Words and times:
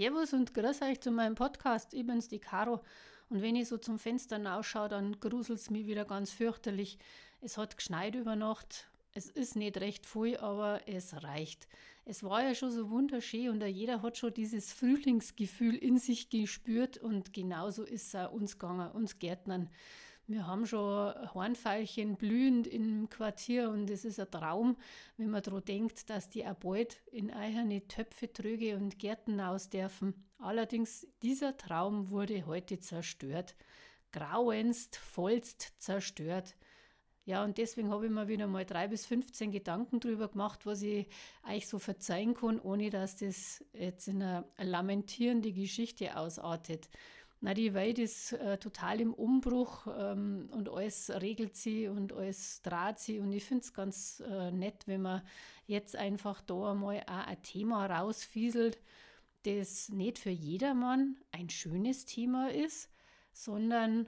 Servus 0.00 0.32
und 0.32 0.54
grüß 0.54 0.80
euch 0.80 0.98
zu 1.02 1.10
meinem 1.10 1.34
Podcast. 1.34 1.92
Ich 1.92 2.06
bin's, 2.06 2.26
die 2.26 2.38
Caro. 2.38 2.80
Und 3.28 3.42
wenn 3.42 3.54
ich 3.54 3.68
so 3.68 3.76
zum 3.76 3.98
Fenster 3.98 4.42
rausschaue, 4.42 4.88
dann 4.88 5.20
gruselt 5.20 5.58
es 5.58 5.68
mich 5.68 5.86
wieder 5.86 6.06
ganz 6.06 6.30
fürchterlich. 6.30 6.96
Es 7.42 7.58
hat 7.58 7.76
geschneit 7.76 8.14
über 8.14 8.34
Nacht. 8.34 8.88
Es 9.12 9.28
ist 9.28 9.56
nicht 9.56 9.76
recht 9.76 10.06
viel, 10.06 10.38
aber 10.38 10.80
es 10.88 11.22
reicht. 11.22 11.68
Es 12.06 12.22
war 12.22 12.42
ja 12.42 12.54
schon 12.54 12.70
so 12.70 12.88
wunderschön 12.88 13.50
und 13.50 13.62
jeder 13.66 14.00
hat 14.00 14.16
schon 14.16 14.32
dieses 14.32 14.72
Frühlingsgefühl 14.72 15.76
in 15.76 15.98
sich 15.98 16.30
gespürt 16.30 16.96
und 16.96 17.34
genauso 17.34 17.84
ist 17.84 18.06
es 18.06 18.14
auch 18.14 18.32
uns 18.32 18.58
gegangen, 18.58 18.90
uns 18.92 19.18
Gärtnern. 19.18 19.68
Wir 20.30 20.46
haben 20.46 20.64
schon 20.64 21.12
Hornfeilchen 21.34 22.14
blühend 22.14 22.68
im 22.68 23.08
Quartier 23.08 23.68
und 23.68 23.90
es 23.90 24.04
ist 24.04 24.20
ein 24.20 24.30
Traum, 24.30 24.76
wenn 25.16 25.28
man 25.28 25.42
daran 25.42 25.64
denkt, 25.64 26.08
dass 26.08 26.28
die 26.28 26.46
auch 26.46 26.54
bald 26.54 27.02
in 27.10 27.32
eigene 27.32 27.88
Töpfe, 27.88 28.32
Tröge 28.32 28.76
und 28.76 29.00
Gärten 29.00 29.40
aus 29.40 29.70
dürfen. 29.70 30.14
Allerdings, 30.38 31.04
dieser 31.20 31.56
Traum 31.56 32.10
wurde 32.10 32.46
heute 32.46 32.78
zerstört. 32.78 33.56
Grauenst, 34.12 34.94
vollst 34.94 35.74
zerstört. 35.82 36.54
Ja, 37.24 37.42
und 37.42 37.58
deswegen 37.58 37.90
habe 37.90 38.06
ich 38.06 38.12
mir 38.12 38.28
wieder 38.28 38.46
mal 38.46 38.64
drei 38.64 38.86
bis 38.86 39.06
15 39.06 39.50
Gedanken 39.50 39.98
drüber 39.98 40.28
gemacht, 40.28 40.64
was 40.64 40.82
ich 40.82 41.08
euch 41.48 41.66
so 41.66 41.80
verzeihen 41.80 42.34
kann, 42.34 42.60
ohne 42.60 42.90
dass 42.90 43.16
das 43.16 43.64
jetzt 43.72 44.06
in 44.06 44.22
eine 44.22 44.44
lamentierende 44.58 45.52
Geschichte 45.52 46.16
ausartet. 46.16 46.88
Na, 47.42 47.54
die 47.54 47.72
Welt 47.72 47.98
ist 47.98 48.32
äh, 48.34 48.58
total 48.58 49.00
im 49.00 49.14
Umbruch 49.14 49.86
ähm, 49.98 50.50
und 50.52 50.68
alles 50.68 51.10
regelt 51.10 51.56
sie 51.56 51.88
und 51.88 52.12
alles 52.12 52.60
draht 52.60 52.98
sie. 53.00 53.18
Und 53.18 53.32
ich 53.32 53.44
finde 53.44 53.64
es 53.64 53.72
ganz 53.72 54.20
äh, 54.20 54.50
nett, 54.50 54.86
wenn 54.86 55.00
man 55.00 55.22
jetzt 55.66 55.96
einfach 55.96 56.42
da 56.42 56.74
mal 56.74 57.02
ein 57.06 57.42
Thema 57.42 57.86
rausfieselt, 57.86 58.78
das 59.44 59.88
nicht 59.88 60.18
für 60.18 60.30
jedermann 60.30 61.16
ein 61.32 61.48
schönes 61.48 62.04
Thema 62.04 62.50
ist, 62.50 62.90
sondern 63.32 64.06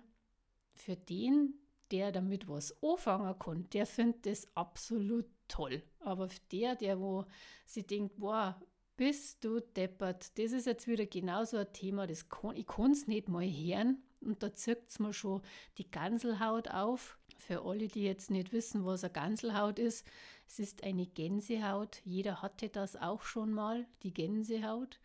für 0.74 0.96
den, 0.96 1.54
der 1.90 2.12
damit 2.12 2.48
was 2.48 2.82
anfangen 2.82 3.38
kann, 3.38 3.70
der 3.70 3.86
findet 3.86 4.26
das 4.26 4.46
absolut 4.54 5.24
toll. 5.48 5.82
Aber 6.00 6.28
der, 6.50 6.76
der 6.76 7.00
wo 7.00 7.24
sie 7.64 7.86
denkt, 7.86 8.18
boah, 8.18 8.60
bist 9.02 9.42
du 9.42 9.58
deppert. 9.58 10.38
Das 10.38 10.52
ist 10.52 10.66
jetzt 10.66 10.86
wieder 10.86 11.06
genauso 11.06 11.56
ein 11.56 11.72
Thema, 11.72 12.06
das 12.06 12.28
kann, 12.28 12.54
ich 12.54 12.68
kann 12.68 12.92
es 12.92 13.08
nicht 13.08 13.28
mal 13.28 13.44
hören. 13.44 14.00
Und 14.20 14.44
da 14.44 14.54
zirkt 14.54 14.90
es 14.90 15.00
mir 15.00 15.12
schon 15.12 15.42
die 15.76 15.90
Ganselhaut 15.90 16.68
auf. 16.68 17.18
Für 17.36 17.64
alle, 17.64 17.88
die 17.88 18.04
jetzt 18.04 18.30
nicht 18.30 18.52
wissen, 18.52 18.86
was 18.86 19.02
eine 19.02 19.12
Ganselhaut 19.12 19.80
ist, 19.80 20.06
es 20.46 20.60
ist 20.60 20.84
eine 20.84 21.04
Gänsehaut. 21.04 22.00
Jeder 22.04 22.42
hatte 22.42 22.68
das 22.68 22.94
auch 22.94 23.22
schon 23.22 23.52
mal, 23.52 23.88
die 24.04 24.14
Gänsehaut. 24.14 25.00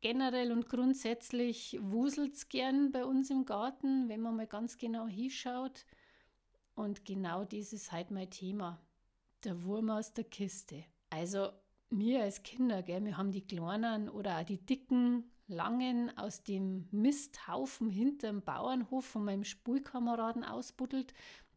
Generell 0.00 0.50
und 0.50 0.68
grundsätzlich 0.68 1.78
wuselt 1.80 2.34
es 2.34 2.48
gern 2.48 2.90
bei 2.90 3.04
uns 3.04 3.30
im 3.30 3.44
Garten, 3.44 4.08
wenn 4.08 4.22
man 4.22 4.34
mal 4.34 4.48
ganz 4.48 4.76
genau 4.76 5.06
hinschaut. 5.06 5.86
Und 6.74 7.04
genau 7.04 7.44
das 7.44 7.72
ist 7.72 7.92
halt 7.92 8.10
mein 8.10 8.28
Thema. 8.28 8.80
Der 9.44 9.62
Wurm 9.62 9.90
aus 9.90 10.12
der 10.14 10.24
Kiste. 10.24 10.82
Also 11.10 11.50
wir 11.90 12.22
als 12.22 12.42
Kinder, 12.42 12.82
gell, 12.82 13.04
wir 13.04 13.16
haben 13.16 13.32
die 13.32 13.46
kleinen 13.46 14.08
oder 14.08 14.38
auch 14.38 14.44
die 14.44 14.58
dicken, 14.58 15.30
langen 15.48 16.16
aus 16.18 16.42
dem 16.42 16.88
Misthaufen 16.90 17.88
hinterm 17.88 18.42
Bauernhof 18.42 19.04
von 19.04 19.24
meinem 19.24 19.44
Spulkameraden 19.44 20.44
ausbuddelt. 20.44 21.14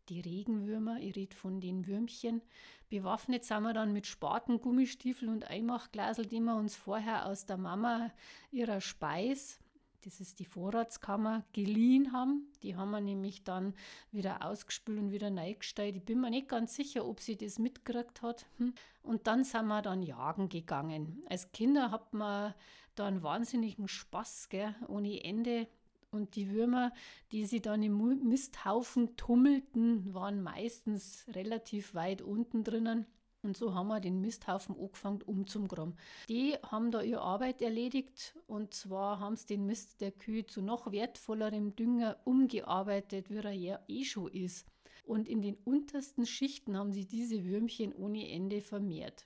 Die 0.09 0.21
Regenwürmer, 0.21 0.99
ich 0.99 1.15
rede 1.15 1.35
von 1.35 1.59
den 1.59 1.87
Würmchen. 1.87 2.41
Bewaffnet 2.89 3.45
sind 3.45 3.63
wir 3.63 3.73
dann 3.73 3.93
mit 3.93 4.07
Spaten, 4.07 4.59
Gummistiefel 4.59 5.29
und 5.29 5.45
Einmachglasel, 5.45 6.25
die 6.25 6.39
wir 6.39 6.55
uns 6.55 6.75
vorher 6.75 7.27
aus 7.27 7.45
der 7.45 7.57
Mama 7.57 8.11
ihrer 8.51 8.81
Speis 8.81 9.59
das 10.05 10.19
ist 10.19 10.39
die 10.39 10.45
Vorratskammer, 10.45 11.43
geliehen 11.53 12.13
haben. 12.13 12.51
Die 12.63 12.75
haben 12.75 12.91
wir 12.91 13.01
nämlich 13.01 13.43
dann 13.43 13.73
wieder 14.11 14.45
ausgespült 14.45 14.99
und 14.99 15.11
wieder 15.11 15.29
neigestellt. 15.29 15.95
Ich 15.95 16.03
bin 16.03 16.21
mir 16.21 16.29
nicht 16.29 16.47
ganz 16.47 16.75
sicher, 16.75 17.05
ob 17.05 17.19
sie 17.19 17.37
das 17.37 17.59
mitgekriegt 17.59 18.21
hat. 18.21 18.45
Hm. 18.57 18.73
Und 19.03 19.27
dann 19.27 19.43
sind 19.43 19.67
wir 19.67 19.81
dann 19.81 20.03
jagen 20.03 20.49
gegangen. 20.49 21.21
Als 21.27 21.51
Kinder 21.51 21.91
hat 21.91 22.13
man 22.13 22.53
da 22.95 23.07
einen 23.07 23.23
wahnsinnigen 23.23 23.87
Spaß, 23.87 24.49
gell, 24.49 24.75
ohne 24.87 25.23
Ende. 25.23 25.67
Und 26.11 26.35
die 26.35 26.49
Würmer, 26.49 26.91
die 27.31 27.45
sie 27.45 27.61
dann 27.61 27.83
im 27.83 28.27
Misthaufen 28.27 29.15
tummelten, 29.15 30.13
waren 30.13 30.41
meistens 30.41 31.25
relativ 31.29 31.93
weit 31.93 32.21
unten 32.21 32.63
drinnen. 32.63 33.05
Und 33.41 33.55
so 33.55 33.73
haben 33.73 33.87
wir 33.87 34.01
den 34.01 34.19
Misthaufen 34.19 34.77
angefangen 34.77 35.21
umzugraben. 35.21 35.95
Die 36.27 36.55
haben 36.61 36.91
da 36.91 37.01
ihre 37.01 37.21
Arbeit 37.21 37.61
erledigt 37.61 38.35
und 38.47 38.73
zwar 38.73 39.19
haben 39.19 39.37
sie 39.37 39.45
den 39.45 39.65
Mist 39.65 40.01
der 40.01 40.11
Kühe 40.11 40.45
zu 40.45 40.61
noch 40.61 40.91
wertvollerem 40.91 41.75
Dünger 41.75 42.17
umgearbeitet, 42.25 43.29
wie 43.29 43.37
er 43.37 43.51
ja 43.51 43.79
eh 43.87 44.03
schon 44.03 44.27
ist. 44.31 44.67
Und 45.05 45.29
in 45.29 45.41
den 45.41 45.55
untersten 45.63 46.25
Schichten 46.25 46.77
haben 46.77 46.91
sie 46.91 47.05
diese 47.05 47.45
Würmchen 47.45 47.93
ohne 47.93 48.29
Ende 48.29 48.59
vermehrt. 48.59 49.25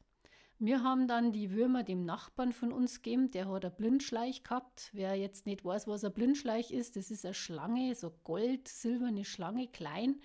Wir 0.59 0.83
haben 0.83 1.07
dann 1.07 1.33
die 1.33 1.51
Würmer 1.51 1.83
dem 1.83 2.05
Nachbarn 2.05 2.53
von 2.53 2.71
uns 2.71 3.01
gegeben, 3.01 3.31
der 3.31 3.49
hat 3.49 3.65
ein 3.65 3.75
Blindschleich 3.75 4.43
gehabt. 4.43 4.91
Wer 4.93 5.15
jetzt 5.15 5.47
nicht 5.47 5.65
weiß, 5.65 5.87
was 5.87 6.05
ein 6.05 6.13
Blindschleich 6.13 6.71
ist, 6.71 6.95
das 6.95 7.09
ist 7.09 7.25
eine 7.25 7.33
Schlange, 7.33 7.95
so 7.95 8.13
gold, 8.23 8.67
silberne 8.67 9.25
Schlange, 9.25 9.67
klein 9.67 10.21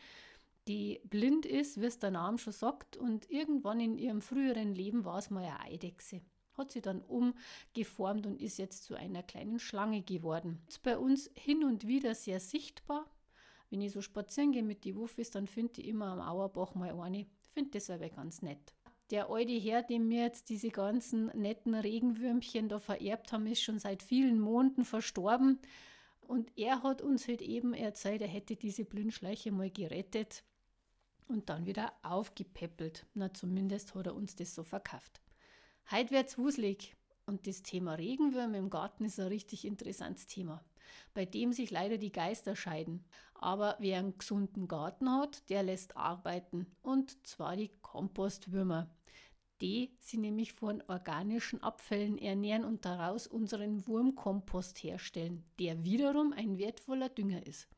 die 0.69 1.01
blind 1.05 1.47
ist, 1.47 1.81
wie 1.81 1.87
es 1.87 1.99
der 1.99 2.11
Name 2.11 2.39
schon 2.39 2.53
sagt, 2.53 2.97
und 2.97 3.31
irgendwann 3.31 3.81
in 3.81 3.97
ihrem 3.97 4.21
früheren 4.21 4.75
Leben 4.75 5.05
war 5.05 5.19
es 5.19 5.31
mal 5.31 5.45
eine 5.45 5.61
Eidechse. 5.61 6.21
Hat 6.53 6.73
sie 6.73 6.83
dann 6.83 7.03
umgeformt 7.03 8.27
und 8.27 8.41
ist 8.41 8.59
jetzt 8.59 8.85
zu 8.85 8.95
einer 8.95 9.23
kleinen 9.23 9.59
Schlange 9.59 10.03
geworden. 10.03 10.61
Ist 10.69 10.83
bei 10.83 10.99
uns 10.99 11.31
hin 11.35 11.65
und 11.65 11.87
wieder 11.87 12.15
sehr 12.15 12.41
sichtbar. 12.41 13.07
Wenn 13.71 13.81
ich 13.81 13.93
so 13.93 14.03
spazieren 14.03 14.53
gehe 14.53 14.63
mit 14.63 14.85
den 14.85 14.97
Wuffis, 14.97 15.31
dann 15.31 15.47
finde 15.47 15.81
ich 15.81 15.89
immer 15.89 16.07
am 16.07 16.21
Auerbach 16.21 16.75
mal 16.75 16.99
eine. 17.01 17.27
Finde 17.53 17.71
das 17.71 17.91
aber 17.91 18.09
ganz 18.09 18.43
nett. 18.43 18.75
Der 19.11 19.31
alte 19.31 19.53
Herr, 19.53 19.83
dem 19.83 20.09
mir 20.09 20.25
jetzt 20.25 20.51
diese 20.51 20.69
ganzen 20.69 21.27
netten 21.29 21.75
Regenwürmchen 21.75 22.69
da 22.69 22.79
vererbt 22.79 23.33
haben, 23.33 23.47
ist 23.47 23.63
schon 23.63 23.79
seit 23.79 24.03
vielen 24.03 24.39
Monaten 24.39 24.85
verstorben. 24.85 25.61
Und 26.21 26.51
er 26.57 26.83
hat 26.83 27.01
uns 27.01 27.27
halt 27.27 27.41
eben 27.41 27.73
erzählt, 27.73 28.21
er 28.21 28.29
hätte 28.29 28.57
diese 28.57 28.85
Blindschleiche 28.85 29.51
mal 29.51 29.71
gerettet 29.71 30.45
und 31.29 31.49
dann 31.49 31.67
wieder 31.67 31.93
aufgepäppelt. 32.03 33.07
Na, 33.15 33.33
zumindest 33.33 33.95
hat 33.95 34.07
er 34.07 34.15
uns 34.15 34.37
das 34.37 34.55
so 34.55 34.65
verkauft. 34.65 35.21
Heute 35.91 36.11
wird's 36.11 36.39
wuselig 36.39 36.97
und 37.27 37.47
das 37.47 37.63
Thema 37.63 37.95
Regenwürmer 37.95 38.59
im 38.59 38.71
Garten 38.71 39.05
ist 39.05 39.21
ein 39.21 39.29
richtig 39.29 39.65
interessantes 39.67 40.27
Thema, 40.27 40.65
bei 41.15 41.27
dem 41.27 41.53
sich 41.53 41.71
leider 41.71 41.99
die 41.99 42.13
Geister 42.13 42.57
scheiden. 42.57 43.05
Aber 43.35 43.77
wer 43.79 43.99
einen 43.99 44.17
gesunden 44.17 44.67
Garten 44.67 45.11
hat, 45.11 45.49
der 45.51 45.63
lässt 45.63 45.97
arbeiten 45.97 46.67
und 46.83 47.27
zwar 47.27 47.57
die 47.57 47.71
Kompostwürmer. 47.83 48.91
Die 49.61 49.97
sie 49.99 50.19
nämlich 50.19 50.53
von 50.53 50.83
organischen 50.87 51.63
Abfällen 51.63 52.17
ernähren 52.17 52.65
und 52.65 52.85
daraus 52.85 53.27
unseren 53.27 53.87
Wurmkompost 53.89 54.83
herstellen, 54.83 55.45
der 55.59 55.85
wiederum 55.85 56.33
ein 56.33 56.59
wertvoller 56.59 57.09
Dünger 57.09 57.47
ist. 57.47 57.69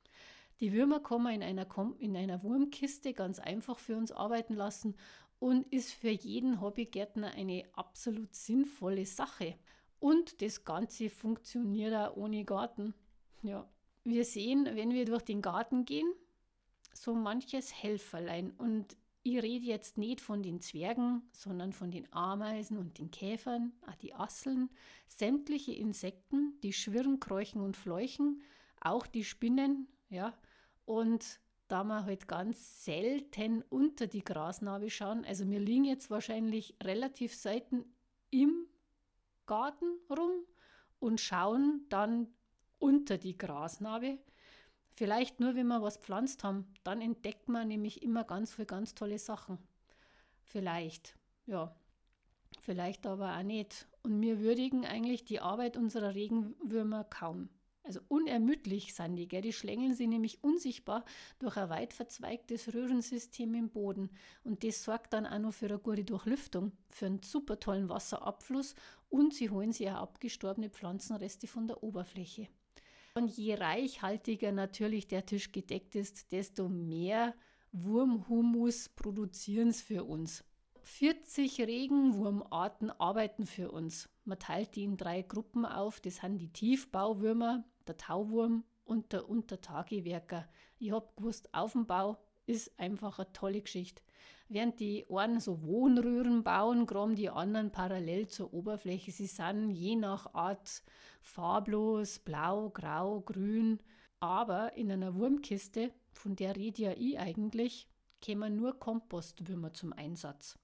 Die 0.60 0.72
Würmer 0.72 1.00
kann 1.00 1.22
man 1.22 1.34
in 1.34 1.43
einer, 1.43 1.66
in 1.98 2.16
einer 2.16 2.43
Wurmkiste 2.43 3.15
ganz 3.15 3.38
einfach 3.38 3.78
für 3.78 3.97
uns 3.97 4.12
arbeiten 4.12 4.54
lassen 4.54 4.94
und 5.38 5.66
ist 5.72 5.93
für 5.93 6.10
jeden 6.10 6.60
Hobbygärtner 6.60 7.28
eine 7.28 7.65
absolut 7.72 8.34
sinnvolle 8.34 9.06
Sache. 9.06 9.56
Und 9.98 10.43
das 10.43 10.65
Ganze 10.65 11.09
funktioniert 11.09 11.94
auch 11.94 12.16
ohne 12.16 12.44
Garten. 12.44 12.94
Ja, 13.43 13.66
wir 14.04 14.24
sehen, 14.24 14.68
wenn 14.72 14.92
wir 14.92 15.07
durch 15.07 15.22
den 15.22 15.41
Garten 15.41 15.86
gehen, 15.86 16.12
so 16.92 17.15
manches 17.15 17.72
Helferlein. 17.83 18.51
Und 18.51 18.98
ich 19.22 19.42
rede 19.42 19.65
jetzt 19.65 19.97
nicht 19.97 20.21
von 20.21 20.42
den 20.42 20.60
Zwergen, 20.60 21.22
sondern 21.33 21.72
von 21.72 21.91
den 21.91 22.10
Ameisen 22.13 22.77
und 22.77 22.98
den 22.98 23.10
Käfern, 23.10 23.72
auch 23.86 23.95
die 23.97 24.15
Asseln, 24.15 24.71
sämtliche 25.06 25.72
Insekten, 25.72 26.59
die 26.63 26.72
schwirren, 26.72 27.18
kräuchen 27.18 27.63
und 27.63 27.77
fleuchen, 27.77 28.42
auch 28.80 29.06
die 29.06 29.24
Spinnen, 29.24 29.89
ja, 30.09 30.34
und 30.91 31.39
da 31.69 31.84
wir 31.84 32.04
halt 32.04 32.27
ganz 32.27 32.84
selten 32.84 33.63
unter 33.63 34.09
die 34.09 34.25
Grasnarbe 34.25 34.91
schauen, 34.91 35.25
also 35.25 35.48
wir 35.48 35.60
liegen 35.60 35.84
jetzt 35.84 36.10
wahrscheinlich 36.10 36.75
relativ 36.83 37.33
selten 37.33 37.84
im 38.31 38.66
Garten 39.47 39.87
rum 40.10 40.33
und 40.98 41.21
schauen 41.21 41.87
dann 41.91 42.27
unter 42.81 43.19
die 43.19 43.39
Grasnarbe. 43.39 44.19
Vielleicht 44.97 45.39
nur, 45.39 45.54
wenn 45.54 45.69
wir 45.69 45.81
was 45.81 45.97
pflanzt 45.97 46.42
haben, 46.42 46.66
dann 46.83 47.01
entdeckt 47.01 47.48
man 47.48 47.69
nämlich 47.69 48.03
immer 48.03 48.25
ganz 48.25 48.53
viele 48.53 48.66
ganz 48.66 48.97
tolle 48.97 49.21
Sachen. 49.21 49.59
Vielleicht, 50.42 51.15
ja, 51.47 51.72
vielleicht 52.59 53.07
aber 53.07 53.39
auch 53.39 53.45
nicht. 53.45 53.87
Und 54.03 54.21
wir 54.21 54.41
würdigen 54.41 54.84
eigentlich 54.84 55.25
die 55.25 55.39
Arbeit 55.39 55.77
unserer 55.77 56.16
Regenwürmer 56.16 57.04
kaum. 57.04 57.48
Also 57.82 58.00
unermüdlich 58.09 58.94
sind 58.94 59.16
die, 59.16 59.53
schlängeln 59.53 59.94
sie 59.94 60.06
nämlich 60.06 60.44
unsichtbar 60.44 61.04
durch 61.38 61.56
ein 61.56 61.71
weit 61.71 61.92
verzweigtes 61.92 62.74
Röhrensystem 62.74 63.54
im 63.54 63.71
Boden. 63.71 64.10
Und 64.44 64.65
das 64.65 64.84
sorgt 64.84 65.12
dann 65.12 65.27
auch 65.27 65.38
noch 65.38 65.54
für 65.54 65.66
eine 65.66 65.78
gute 65.78 66.04
Durchlüftung, 66.04 66.72
für 66.91 67.06
einen 67.06 67.22
super 67.22 67.59
tollen 67.59 67.88
Wasserabfluss 67.88 68.74
und 69.09 69.34
sie 69.34 69.50
holen 69.50 69.72
sich 69.72 69.88
auch 69.91 69.97
abgestorbene 69.97 70.71
Pflanzenreste 70.71 71.47
von 71.47 71.66
der 71.66 71.82
Oberfläche. 71.82 72.48
Und 73.15 73.28
je 73.36 73.54
reichhaltiger 73.54 74.53
natürlich 74.53 75.09
der 75.09 75.27
Tisch 75.27 75.50
gedeckt 75.50 75.97
ist, 75.97 76.30
desto 76.32 76.68
mehr 76.68 77.34
Wurmhumus 77.72 78.88
produzieren 78.88 79.68
es 79.68 79.80
für 79.80 80.04
uns. 80.04 80.44
40 80.82 81.60
Regenwurmarten 81.60 82.91
arbeiten 82.91 83.47
für 83.47 83.71
uns. 83.71 84.09
Man 84.24 84.38
teilt 84.38 84.77
die 84.77 84.84
in 84.84 84.97
drei 84.97 85.22
Gruppen 85.22 85.66
auf. 85.66 86.00
Das 86.00 86.16
sind 86.16 86.38
die 86.38 86.53
Tiefbauwürmer, 86.53 87.65
der 87.91 87.97
Tauwurm 87.97 88.65
und 88.84 89.13
der 89.13 89.28
Untertagewerker. 89.28 90.48
Ich 90.78 90.92
habe 90.92 91.09
gewusst, 91.16 91.53
auf 91.53 91.72
dem 91.72 91.87
Bau 91.87 92.19
ist 92.47 92.78
einfach 92.78 93.19
eine 93.19 93.33
tolle 93.33 93.60
Geschichte. 93.60 94.03
Während 94.48 94.81
die 94.81 95.07
einen 95.09 95.41
so 95.41 95.63
Wohnröhren 95.63 96.42
bauen, 96.42 96.87
graben 96.87 97.15
die 97.15 97.31
anderen 97.31 97.71
parallel 97.71 98.28
zur 98.28 98.53
Oberfläche. 98.53 99.13
Sie 99.13 99.27
sind 99.27 99.71
je 99.71 99.97
nach 99.97 100.34
Art 100.34 100.83
farblos, 101.21 102.19
blau, 102.19 102.71
grau, 102.71 103.21
grün. 103.21 103.81
Aber 104.19 104.77
in 104.77 104.91
einer 104.91 105.15
Wurmkiste, 105.15 105.92
von 106.13 106.37
der 106.37 106.57
rede 106.57 106.83
ja 106.83 106.92
ich 106.92 107.19
eigentlich, 107.19 107.89
kämen 108.21 108.57
nur 108.57 108.78
Kompostwürmer 108.78 109.72
zum 109.72 109.92
Einsatz. 109.92 110.59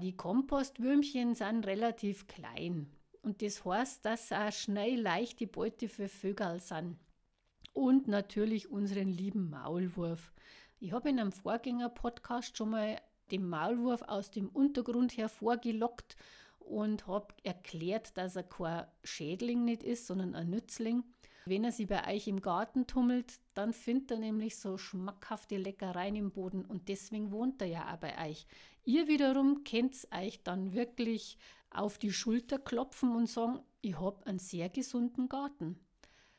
Die 0.00 0.16
Kompostwürmchen 0.16 1.34
sind 1.34 1.66
relativ 1.66 2.26
klein 2.26 2.90
und 3.26 3.42
das 3.42 3.64
heißt, 3.64 4.04
dass 4.04 4.28
sie 4.28 4.38
auch 4.38 4.52
schnell 4.52 5.00
leichte 5.00 5.48
Beute 5.48 5.88
für 5.88 6.08
Vögel 6.08 6.60
sind. 6.60 6.96
Und 7.72 8.06
natürlich 8.06 8.70
unseren 8.70 9.08
lieben 9.08 9.50
Maulwurf. 9.50 10.32
Ich 10.78 10.92
habe 10.92 11.08
in 11.08 11.18
einem 11.18 11.32
Vorgänger-Podcast 11.32 12.56
schon 12.56 12.70
mal 12.70 13.00
den 13.32 13.48
Maulwurf 13.48 14.02
aus 14.02 14.30
dem 14.30 14.48
Untergrund 14.48 15.16
hervorgelockt 15.16 16.16
und 16.60 17.08
habe 17.08 17.34
erklärt, 17.42 18.16
dass 18.16 18.36
er 18.36 18.44
kein 18.44 18.86
Schädling 19.02 19.64
nicht 19.64 19.82
ist, 19.82 20.06
sondern 20.06 20.36
ein 20.36 20.48
Nützling. 20.48 21.02
Wenn 21.46 21.64
er 21.64 21.72
sich 21.72 21.88
bei 21.88 22.14
euch 22.14 22.28
im 22.28 22.40
Garten 22.40 22.86
tummelt, 22.86 23.40
dann 23.54 23.72
findet 23.72 24.12
er 24.12 24.18
nämlich 24.18 24.56
so 24.56 24.78
schmackhafte 24.78 25.56
Leckereien 25.56 26.14
im 26.14 26.30
Boden 26.30 26.64
und 26.64 26.88
deswegen 26.88 27.32
wohnt 27.32 27.60
er 27.60 27.68
ja 27.68 27.92
auch 27.92 27.98
bei 27.98 28.30
euch. 28.30 28.46
Ihr 28.84 29.08
wiederum 29.08 29.64
könnt 29.64 29.96
euch 30.12 30.44
dann 30.44 30.74
wirklich 30.74 31.38
auf 31.76 31.98
die 31.98 32.12
Schulter 32.12 32.58
klopfen 32.58 33.14
und 33.14 33.28
sagen, 33.28 33.60
ich 33.80 33.98
habe 33.98 34.26
einen 34.26 34.38
sehr 34.38 34.68
gesunden 34.68 35.28
Garten. 35.28 35.78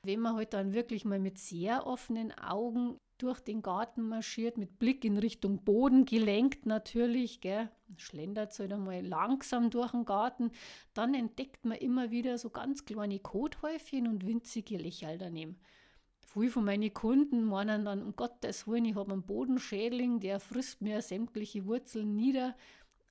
Wenn 0.04 0.19
man 0.19 0.36
halt 0.36 0.54
dann 0.54 0.74
wirklich 0.74 1.06
mal 1.06 1.19
mit 1.19 1.38
sehr 1.38 1.86
offenen 1.86 2.31
Augen 2.38 2.98
durch 3.18 3.39
den 3.39 3.62
Garten 3.62 4.07
marschiert, 4.07 4.57
mit 4.57 4.78
Blick 4.80 5.04
in 5.04 5.18
Richtung 5.18 5.63
Boden 5.63 6.06
gelenkt 6.06 6.66
natürlich, 6.66 7.42
gell, 7.42 7.69
schlendert 7.98 8.57
halt 8.60 8.72
einmal 8.72 9.06
langsam 9.06 9.69
durch 9.69 9.92
den 9.92 10.06
Garten, 10.06 10.51
dann 10.94 11.13
entdeckt 11.13 11.66
man 11.66 11.78
immer 11.78 12.12
wieder 12.12 12.38
so 12.38 12.50
ganz 12.50 12.86
kleine 12.86 13.19
Kothäufchen 13.19 14.07
und 14.07 14.25
winzige 14.25 14.78
Lächerl 14.78 15.18
daneben. 15.18 15.60
Viele 16.25 16.51
von 16.51 16.66
meinen 16.66 16.94
Kunden 16.94 17.45
meinen 17.45 17.86
dann, 17.86 18.04
um 18.04 18.16
Gottes 18.16 18.68
Willen, 18.68 18.86
ich 18.86 18.95
habe 18.95 19.12
einen 19.12 19.24
Bodenschädling, 19.24 20.19
der 20.19 20.39
frisst 20.39 20.81
mir 20.81 21.01
sämtliche 21.01 21.66
Wurzeln 21.66 22.16
nieder. 22.16 22.56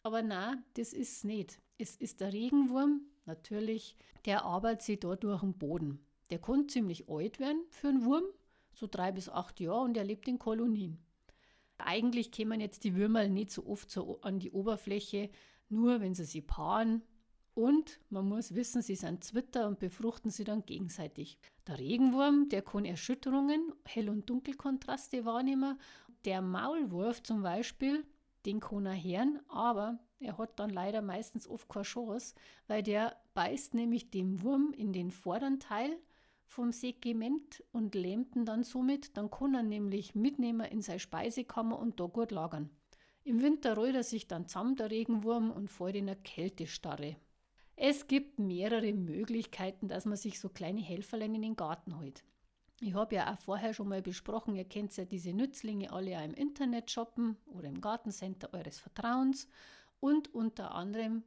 Aber 0.02 0.22
na, 0.22 0.62
das 0.74 0.92
ist 0.92 1.16
es 1.16 1.24
nicht. 1.24 1.58
Es 1.78 1.94
ist 1.96 2.20
der 2.20 2.32
Regenwurm, 2.32 3.02
natürlich, 3.26 3.96
der 4.24 4.44
arbeitet 4.44 4.82
sich 4.82 5.00
da 5.00 5.14
durch 5.14 5.40
den 5.40 5.58
Boden. 5.58 6.00
Der 6.30 6.38
kann 6.38 6.68
ziemlich 6.68 7.08
alt 7.08 7.38
werden 7.38 7.62
für 7.68 7.88
einen 7.88 8.04
Wurm, 8.04 8.24
so 8.72 8.86
drei 8.90 9.12
bis 9.12 9.28
acht 9.28 9.60
Jahre 9.60 9.82
und 9.82 9.96
er 9.96 10.04
lebt 10.04 10.26
in 10.26 10.38
Kolonien. 10.38 10.98
Eigentlich 11.78 12.30
kämen 12.30 12.60
jetzt 12.60 12.84
die 12.84 12.94
Würmer 12.94 13.28
nicht 13.28 13.50
so 13.50 13.66
oft 13.66 13.90
so 13.90 14.20
an 14.22 14.38
die 14.38 14.50
Oberfläche, 14.50 15.28
nur 15.68 16.00
wenn 16.00 16.14
sie 16.14 16.24
sie 16.24 16.40
paaren. 16.40 17.02
Und 17.52 18.00
man 18.08 18.26
muss 18.26 18.54
wissen, 18.54 18.80
sie 18.80 18.96
sind 18.96 19.24
Zwitter 19.24 19.68
und 19.68 19.78
befruchten 19.78 20.30
sie 20.30 20.44
dann 20.44 20.64
gegenseitig. 20.64 21.38
Der 21.66 21.78
Regenwurm, 21.78 22.48
der 22.48 22.62
kann 22.62 22.86
Erschütterungen, 22.86 23.72
Hell- 23.84 24.10
und 24.10 24.28
Dunkelkontraste 24.28 25.26
wahrnehmen. 25.26 25.78
Der 26.24 26.40
Maulwurf 26.40 27.22
zum 27.22 27.42
Beispiel, 27.42 28.04
den 28.46 28.60
kann 28.60 28.86
er 28.86 29.02
hören, 29.02 29.40
aber 29.48 29.98
er 30.18 30.38
hat 30.38 30.58
dann 30.58 30.70
leider 30.70 31.02
meistens 31.02 31.46
oft 31.46 31.68
keine 31.68 31.84
Chance, 31.84 32.34
weil 32.66 32.82
der 32.82 33.16
beißt 33.34 33.74
nämlich 33.74 34.10
dem 34.10 34.42
Wurm 34.42 34.72
in 34.72 34.92
den 34.92 35.10
vorderen 35.10 35.60
Teil 35.60 35.98
vom 36.46 36.72
Segment 36.72 37.62
und 37.72 37.94
lähmt 37.94 38.36
ihn 38.36 38.44
dann 38.44 38.62
somit. 38.62 39.16
Dann 39.16 39.30
kann 39.30 39.54
er 39.54 39.62
nämlich 39.62 40.14
mitnehmen 40.14 40.66
in 40.66 40.80
seine 40.80 41.00
Speisekammer 41.00 41.78
und 41.78 42.00
da 42.00 42.06
gut 42.06 42.30
lagern. 42.30 42.70
Im 43.24 43.42
Winter 43.42 43.74
rollt 43.74 43.96
er 43.96 44.04
sich 44.04 44.28
dann 44.28 44.46
zusammen, 44.46 44.76
der 44.76 44.90
Regenwurm, 44.90 45.50
und 45.50 45.68
fällt 45.68 45.96
in 45.96 46.08
eine 46.08 46.16
Kältestarre. 46.16 47.16
Es 47.74 48.06
gibt 48.06 48.38
mehrere 48.38 48.94
Möglichkeiten, 48.94 49.88
dass 49.88 50.06
man 50.06 50.16
sich 50.16 50.40
so 50.40 50.48
kleine 50.48 50.80
Helferlein 50.80 51.34
in 51.34 51.42
den 51.42 51.56
Garten 51.56 51.98
holt. 51.98 52.24
Ich 52.80 52.94
habe 52.94 53.16
ja 53.16 53.32
auch 53.32 53.38
vorher 53.38 53.74
schon 53.74 53.88
mal 53.88 54.02
besprochen, 54.02 54.54
ihr 54.54 54.64
kennt 54.64 54.96
ja 54.96 55.04
diese 55.04 55.32
Nützlinge 55.32 55.92
alle 55.92 56.12
ja 56.12 56.22
im 56.22 56.34
Internet 56.34 56.90
shoppen 56.90 57.36
oder 57.46 57.68
im 57.68 57.80
Gartencenter 57.80 58.52
eures 58.52 58.78
Vertrauens. 58.78 59.48
Und 60.00 60.32
unter 60.34 60.74
anderem 60.74 61.24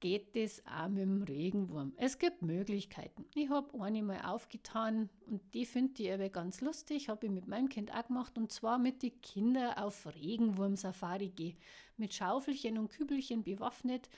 geht 0.00 0.36
es 0.36 0.62
auch 0.66 0.88
mit 0.88 1.02
dem 1.02 1.22
Regenwurm. 1.22 1.92
Es 1.96 2.18
gibt 2.18 2.42
Möglichkeiten. 2.42 3.24
Ich 3.34 3.48
habe 3.48 3.80
eine 3.82 4.02
mal 4.02 4.20
aufgetan 4.20 5.08
und 5.26 5.42
die 5.54 5.64
finde 5.64 6.02
ich 6.02 6.12
aber 6.12 6.28
ganz 6.28 6.60
lustig. 6.60 7.08
Habe 7.08 7.26
ich 7.26 7.32
mit 7.32 7.48
meinem 7.48 7.68
Kind 7.68 7.92
auch 7.92 8.06
gemacht 8.06 8.36
und 8.36 8.52
zwar 8.52 8.78
mit 8.78 9.02
den 9.02 9.20
Kindern 9.22 9.78
auf 9.78 10.06
Regenwurm-Safari 10.06 11.30
gehen. 11.30 11.56
Mit 11.96 12.14
Schaufelchen 12.14 12.78
und 12.78 12.88
Kübelchen 12.88 13.42
bewaffnet 13.42 14.08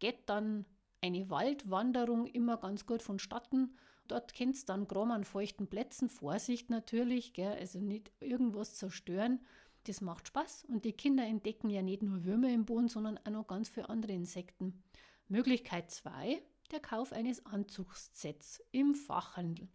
geht 0.00 0.28
dann 0.28 0.66
eine 1.00 1.30
Waldwanderung 1.30 2.26
immer 2.26 2.56
ganz 2.56 2.86
gut 2.86 3.02
vonstatten. 3.02 3.76
Dort 4.08 4.34
kennst 4.34 4.68
dann 4.68 4.88
Grom 4.88 5.12
an 5.12 5.24
feuchten 5.24 5.68
Plätzen. 5.68 6.08
Vorsicht 6.08 6.70
natürlich, 6.70 7.32
gell, 7.32 7.56
also 7.58 7.78
nicht 7.78 8.10
irgendwas 8.20 8.74
zerstören. 8.74 9.40
Das 9.84 10.00
macht 10.00 10.28
Spaß 10.28 10.64
und 10.68 10.84
die 10.84 10.92
Kinder 10.92 11.24
entdecken 11.26 11.68
ja 11.68 11.82
nicht 11.82 12.02
nur 12.02 12.24
Würmer 12.24 12.48
im 12.48 12.64
Boden, 12.64 12.88
sondern 12.88 13.18
auch 13.18 13.30
noch 13.30 13.46
ganz 13.46 13.68
viele 13.68 13.88
andere 13.88 14.12
Insekten. 14.12 14.82
Möglichkeit 15.28 15.90
2, 15.90 16.42
der 16.70 16.80
Kauf 16.80 17.12
eines 17.12 17.44
Anzugssets 17.44 18.62
im 18.72 18.94
Fachhandel. 18.94 19.68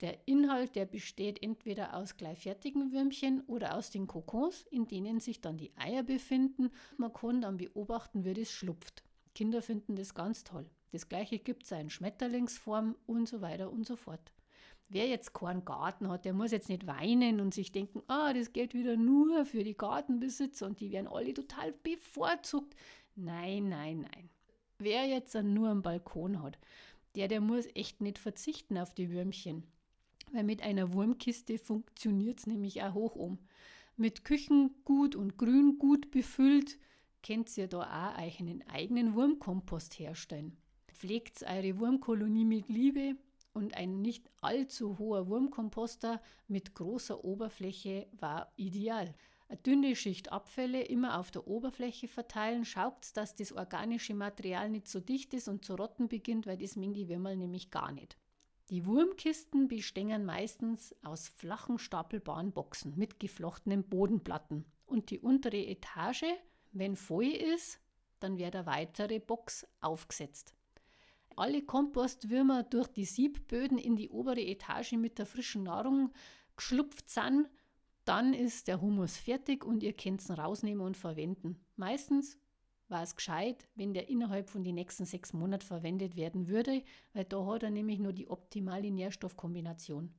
Der 0.00 0.26
Inhalt, 0.26 0.76
der 0.76 0.86
besteht 0.86 1.42
entweder 1.42 1.94
aus 1.94 2.16
gleichfertigen 2.16 2.90
Würmchen 2.90 3.42
oder 3.42 3.76
aus 3.76 3.90
den 3.90 4.06
Kokons, 4.06 4.62
in 4.70 4.86
denen 4.86 5.20
sich 5.20 5.42
dann 5.42 5.58
die 5.58 5.76
Eier 5.76 6.02
befinden. 6.02 6.70
Man 6.96 7.12
kann 7.12 7.42
dann 7.42 7.58
beobachten, 7.58 8.24
wie 8.24 8.32
das 8.32 8.50
schlupft. 8.50 9.02
Kinder 9.34 9.60
finden 9.60 9.96
das 9.96 10.14
ganz 10.14 10.42
toll. 10.42 10.70
Das 10.92 11.08
gleiche 11.08 11.38
gibt 11.38 11.64
es 11.64 11.70
in 11.72 11.90
Schmetterlingsform 11.90 12.96
und 13.06 13.28
so 13.28 13.42
weiter 13.42 13.70
und 13.70 13.86
so 13.86 13.96
fort. 13.96 14.32
Wer 14.88 15.06
jetzt 15.06 15.34
keinen 15.34 15.64
Garten 15.64 16.08
hat, 16.08 16.24
der 16.24 16.32
muss 16.32 16.50
jetzt 16.50 16.68
nicht 16.68 16.86
weinen 16.86 17.40
und 17.40 17.54
sich 17.54 17.70
denken, 17.70 18.02
ah, 18.08 18.32
das 18.32 18.52
geht 18.52 18.74
wieder 18.74 18.96
nur 18.96 19.46
für 19.46 19.62
die 19.62 19.76
Gartenbesitzer 19.76 20.66
und 20.66 20.80
die 20.80 20.90
werden 20.90 21.06
alle 21.06 21.32
total 21.32 21.72
bevorzugt. 21.72 22.74
Nein, 23.14 23.68
nein, 23.68 24.00
nein. 24.00 24.30
Wer 24.78 25.06
jetzt 25.06 25.34
nur 25.34 25.70
einen 25.70 25.82
Balkon 25.82 26.42
hat, 26.42 26.58
der, 27.14 27.28
der 27.28 27.40
muss 27.40 27.66
echt 27.74 28.00
nicht 28.00 28.18
verzichten 28.18 28.78
auf 28.78 28.92
die 28.92 29.10
Würmchen. 29.10 29.62
Weil 30.32 30.44
mit 30.44 30.62
einer 30.62 30.92
Wurmkiste 30.92 31.58
funktioniert 31.58 32.40
es 32.40 32.46
nämlich 32.46 32.82
auch 32.82 32.94
hoch 32.94 33.14
um. 33.14 33.38
Mit 33.96 34.24
Küchengut 34.24 35.14
und 35.14 35.38
Grüngut 35.38 36.10
befüllt, 36.10 36.78
könnt 37.24 37.56
ihr 37.56 37.68
da 37.68 37.82
auch 37.82 38.18
einen 38.18 38.66
eigenen 38.68 39.14
Wurmkompost 39.14 39.98
herstellen. 39.98 40.56
Pflegt 40.88 41.42
eure 41.42 41.78
Wurmkolonie 41.78 42.44
mit 42.44 42.68
Liebe 42.68 43.16
und 43.52 43.74
ein 43.74 44.00
nicht 44.00 44.30
allzu 44.40 44.98
hoher 44.98 45.28
Wurmkomposter 45.28 46.20
mit 46.48 46.74
großer 46.74 47.24
Oberfläche 47.24 48.06
war 48.12 48.52
ideal. 48.56 49.14
Eine 49.48 49.58
dünne 49.58 49.96
Schicht 49.96 50.30
Abfälle 50.30 50.82
immer 50.82 51.18
auf 51.18 51.30
der 51.30 51.48
Oberfläche 51.48 52.06
verteilen, 52.06 52.64
schaut, 52.64 53.08
dass 53.14 53.34
das 53.34 53.52
organische 53.52 54.14
Material 54.14 54.70
nicht 54.70 54.86
so 54.86 55.00
dicht 55.00 55.34
ist 55.34 55.48
und 55.48 55.64
zu 55.64 55.74
rotten 55.74 56.08
beginnt, 56.08 56.46
weil 56.46 56.58
das 56.58 56.76
mengen 56.76 56.94
die 56.94 57.08
Würmer 57.08 57.34
nämlich 57.34 57.70
gar 57.70 57.90
nicht. 57.90 58.16
Die 58.68 58.86
Wurmkisten 58.86 59.66
bestehen 59.66 60.24
meistens 60.24 60.94
aus 61.02 61.26
flachen 61.26 61.80
stapelbaren 61.80 62.52
Boxen 62.52 62.96
mit 62.96 63.18
geflochtenen 63.18 63.82
Bodenplatten. 63.82 64.64
Und 64.86 65.10
die 65.10 65.18
untere 65.18 65.66
Etage, 65.66 66.26
wenn 66.70 66.94
voll 66.94 67.26
ist, 67.26 67.80
dann 68.20 68.38
wird 68.38 68.54
eine 68.54 68.66
weitere 68.66 69.18
Box 69.18 69.66
aufgesetzt 69.80 70.54
alle 71.40 71.62
Kompostwürmer 71.62 72.62
durch 72.62 72.88
die 72.88 73.04
Siebböden 73.04 73.78
in 73.78 73.96
die 73.96 74.10
obere 74.10 74.40
Etage 74.40 74.92
mit 74.92 75.18
der 75.18 75.26
frischen 75.26 75.62
Nahrung 75.62 76.12
geschlupft 76.54 77.08
sind, 77.08 77.48
dann 78.04 78.34
ist 78.34 78.68
der 78.68 78.80
Humus 78.80 79.16
fertig 79.16 79.64
und 79.64 79.82
ihr 79.82 79.92
könnt 79.92 80.28
ihn 80.28 80.34
rausnehmen 80.34 80.84
und 80.84 80.96
verwenden. 80.96 81.58
Meistens 81.76 82.38
war 82.88 83.02
es 83.02 83.16
gescheit, 83.16 83.68
wenn 83.74 83.94
der 83.94 84.08
innerhalb 84.08 84.50
von 84.50 84.64
den 84.64 84.74
nächsten 84.74 85.04
sechs 85.04 85.32
Monaten 85.32 85.64
verwendet 85.64 86.16
werden 86.16 86.48
würde, 86.48 86.82
weil 87.14 87.24
da 87.24 87.46
hat 87.46 87.62
er 87.62 87.70
nämlich 87.70 88.00
nur 88.00 88.12
die 88.12 88.28
optimale 88.28 88.90
Nährstoffkombination. 88.90 90.12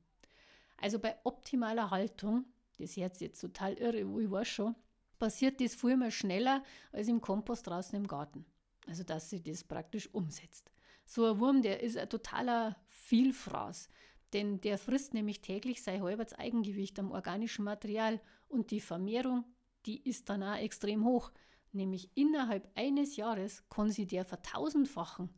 Also 0.78 0.98
bei 0.98 1.14
optimaler 1.22 1.90
Haltung, 1.90 2.46
das 2.78 2.96
hört 2.96 3.20
jetzt 3.20 3.40
total 3.40 3.74
irre, 3.74 4.08
wo 4.08 4.18
ich 4.18 4.30
weiß 4.30 4.48
schon, 4.48 4.74
passiert 5.18 5.60
das 5.60 5.74
viel 5.74 5.96
mehr 5.96 6.10
schneller 6.10 6.64
als 6.90 7.08
im 7.08 7.20
Kompost 7.20 7.66
draußen 7.66 7.96
im 7.96 8.08
Garten. 8.08 8.44
Also 8.88 9.04
dass 9.04 9.30
sich 9.30 9.42
das 9.42 9.62
praktisch 9.62 10.12
umsetzt. 10.12 10.72
So 11.14 11.26
ein 11.26 11.40
Wurm, 11.40 11.60
der 11.60 11.82
ist 11.82 11.98
ein 11.98 12.08
totaler 12.08 12.74
Vielfraß, 12.88 13.90
denn 14.32 14.62
der 14.62 14.78
frisst 14.78 15.12
nämlich 15.12 15.42
täglich 15.42 15.82
sein 15.82 16.02
halbes 16.02 16.32
Eigengewicht 16.32 16.98
am 16.98 17.10
organischen 17.10 17.66
Material 17.66 18.18
und 18.48 18.70
die 18.70 18.80
Vermehrung, 18.80 19.44
die 19.84 20.08
ist 20.08 20.30
dann 20.30 20.42
auch 20.42 20.56
extrem 20.56 21.04
hoch. 21.04 21.30
Nämlich 21.72 22.08
innerhalb 22.14 22.66
eines 22.78 23.16
Jahres 23.16 23.62
kann 23.68 23.90
sie 23.90 24.06
der 24.06 24.24
vertausendfachen. 24.24 25.28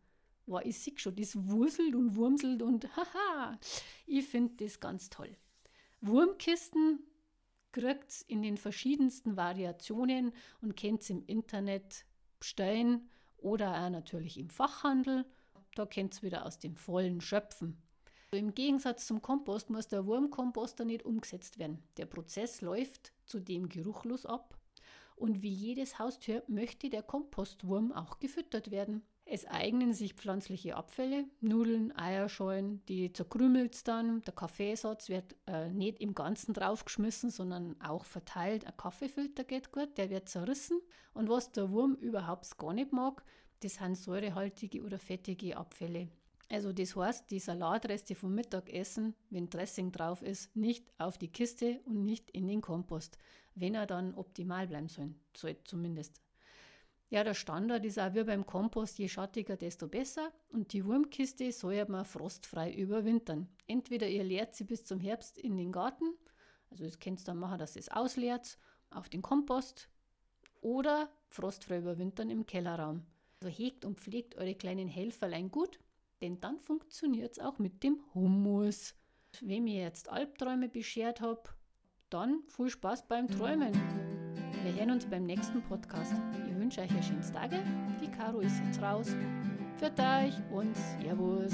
War 0.47 0.65
ich 0.65 0.79
sehe 0.79 0.97
schon, 0.97 1.17
das 1.17 1.35
wurselt 1.49 1.97
und 1.97 2.15
wurmselt 2.15 2.63
und 2.63 2.87
haha, 2.97 3.59
ich 4.07 4.29
finde 4.29 4.65
das 4.65 4.79
ganz 4.79 5.11
toll. 5.11 5.37
Wurmkisten 6.01 7.01
kriegt 7.73 8.23
in 8.29 8.43
den 8.43 8.59
verschiedensten 8.59 9.37
Variationen 9.37 10.35
und 10.61 10.77
kennt 10.77 11.11
im 11.11 11.25
Internet 11.27 12.05
bestellen 12.39 13.11
oder 13.39 13.85
auch 13.85 13.91
natürlich 13.91 14.39
im 14.39 14.51
Fachhandel. 14.51 15.25
Da 15.75 15.87
kennt 15.87 16.15
es 16.15 16.23
wieder 16.23 16.47
aus 16.47 16.59
dem 16.59 16.77
vollen 16.77 17.21
Schöpfen. 17.21 17.77
Im 18.31 18.55
Gegensatz 18.55 19.07
zum 19.07 19.23
Kompost 19.23 19.71
muss 19.71 19.89
der 19.89 20.07
Wurmkomposter 20.07 20.85
nicht 20.85 21.05
umgesetzt 21.05 21.59
werden. 21.59 21.83
Der 21.97 22.07
Prozess 22.07 22.61
läuft 22.61 23.13
zudem 23.27 23.69
geruchlos 23.69 24.27
ab 24.27 24.59
und 25.17 25.43
wie 25.43 25.53
jedes 25.53 25.99
Haustier 25.99 26.43
möchte 26.49 26.91
der 26.91 27.03
Kompostwurm 27.03 27.93
auch 27.93 28.19
gefüttert 28.19 28.71
werden. 28.71 29.03
Es 29.27 29.47
eignen 29.47 29.95
sich 29.95 30.15
pflanzliche 30.15 30.77
Abfälle, 30.77 31.25
Nudeln, 31.41 31.97
Eierschalen, 31.97 32.85
die 32.87 33.11
zerkrümelt 33.13 33.89
dann. 33.89 34.21
Der 34.23 34.35
Kaffeesatz 34.35 35.09
wird 35.09 35.35
äh, 35.47 35.71
nicht 35.71 36.01
im 36.01 36.15
Ganzen 36.15 36.53
draufgeschmissen, 36.53 37.31
sondern 37.31 37.81
auch 37.81 38.05
verteilt. 38.05 38.67
Ein 38.67 38.77
Kaffeefilter 38.77 39.45
geht 39.45 39.73
gut, 39.73 39.97
der 39.97 40.11
wird 40.11 40.29
zerrissen. 40.29 40.79
Und 41.15 41.31
was 41.31 41.53
der 41.53 41.71
Wurm 41.71 41.95
überhaupt 41.95 42.59
gar 42.59 42.75
nicht 42.75 42.93
mag, 42.93 43.25
das 43.61 43.75
sind 43.75 43.97
säurehaltige 43.97 44.83
oder 44.83 44.99
fettige 44.99 45.57
Abfälle. 45.57 46.09
Also 46.51 46.73
das 46.73 46.95
heißt, 46.95 47.31
die 47.31 47.39
Salatreste 47.39 48.15
vom 48.15 48.35
Mittagessen, 48.35 49.15
wenn 49.31 49.49
Dressing 49.49 49.93
drauf 49.93 50.23
ist, 50.23 50.55
nicht 50.55 50.93
auf 50.99 51.19
die 51.19 51.33
Kiste 51.33 51.81
und 51.87 52.05
nicht 52.05 52.31
in 52.31 52.47
den 52.47 52.61
Kompost, 52.61 53.19
wenn 53.55 53.75
er 53.75 53.87
dann 53.87 54.15
optimal 54.15 54.67
bleiben 54.67 54.89
soll, 54.89 55.15
soll 55.35 55.57
zumindest. 55.65 56.21
Ja, 57.11 57.23
der 57.23 57.35
Standard 57.35 57.85
ist 57.85 57.99
auch 57.99 58.15
wie 58.15 58.25
beim 58.25 58.45
Kompost, 58.45 58.99
je 58.99 59.09
schattiger, 59.09 59.57
desto 59.57 59.89
besser. 59.89 60.33
Und 60.49 60.73
die 60.73 60.85
Wurmkiste 60.85 61.53
soll 61.53 61.85
man 61.87 62.05
frostfrei 62.05 62.73
überwintern. 62.73 63.49
Entweder 63.67 64.09
ihr 64.09 64.25
leert 64.25 64.55
sie 64.55 64.65
bis 64.65 64.85
zum 64.85 65.01
Herbst 65.01 65.39
in 65.39 65.57
den 65.57 65.71
Garten, 65.71 66.07
also 66.71 66.85
das 66.85 66.99
könnt 66.99 67.21
ihr 67.21 67.25
dann 67.25 67.39
machen, 67.39 67.59
dass 67.59 67.77
ihr 67.77 67.81
es 67.81 67.89
ausleert, 67.89 68.59
auf 68.91 69.09
den 69.09 69.23
Kompost 69.23 69.89
oder 70.61 71.09
frostfrei 71.29 71.79
überwintern 71.79 72.31
im 72.31 72.47
Kellerraum. 72.47 73.07
Also 73.45 73.59
hegt 73.59 73.85
und 73.85 74.01
pflegt 74.01 74.37
eure 74.37 74.55
kleinen 74.55 74.89
Helferlein 74.89 75.51
gut, 75.51 75.79
denn 76.23 76.41
dann 76.41 76.59
funktioniert 76.61 77.33
es 77.33 77.39
auch 77.39 77.59
mit 77.59 77.83
dem 77.83 78.01
Hummus. 78.15 78.95
Wem 79.43 79.67
ihr 79.67 79.83
jetzt 79.83 80.09
Albträume 80.09 80.71
beschert 80.71 81.21
habt, 81.21 81.55
dann 82.09 82.43
viel 82.47 82.71
Spaß 82.71 83.07
beim 83.07 83.29
Träumen. 83.29 83.75
Wir 84.63 84.75
hören 84.77 84.93
uns 84.93 85.05
beim 85.05 85.27
nächsten 85.27 85.61
Podcast. 85.61 86.15
Ich 86.49 86.57
wünsche 86.57 86.81
euch 86.81 86.91
ein 86.91 87.03
schönes 87.03 87.33
Tage. 87.33 87.63
Die 88.01 88.11
Caro 88.11 88.41
ist 88.41 88.63
jetzt 88.65 88.81
raus. 88.81 89.15
Für 89.77 89.93
euch 89.93 90.35
und 90.51 90.75
Servus. 90.75 91.53